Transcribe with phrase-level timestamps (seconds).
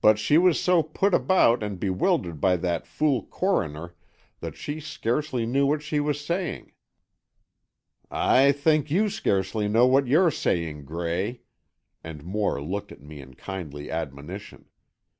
[0.00, 3.94] "But she was so put about and bewildered by that fool coroner
[4.40, 6.72] that she scarcely knew what she was saying——"
[8.10, 11.42] "I think you scarcely know what you're saying, Gray,"
[12.02, 14.64] and Moore looked at me in kindly admonition.